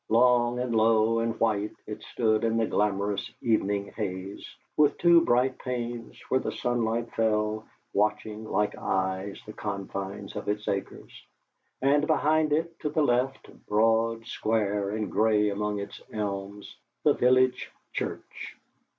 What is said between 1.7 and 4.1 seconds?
it stood in the glamourous evening